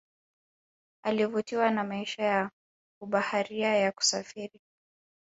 [1.05, 2.51] Alivutiwa na maisha ya
[3.01, 4.61] ubaharia ya kusafiri